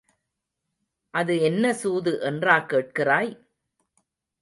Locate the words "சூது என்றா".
1.73-2.57